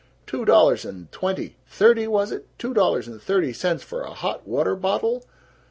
Two 0.25 0.45
dollars 0.45 0.83
and 0.83 1.11
twenty 1.11 1.57
thirty, 1.67 2.07
was 2.07 2.31
it? 2.31 2.47
two 2.57 2.73
dollars 2.73 3.07
and 3.07 3.21
thirty 3.21 3.53
cents 3.53 3.83
for 3.83 4.01
a 4.01 4.15
hot 4.15 4.47
water 4.47 4.75
bottle! 4.75 5.23